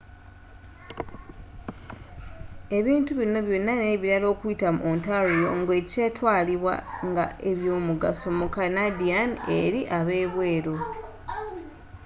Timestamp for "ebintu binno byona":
2.77-3.73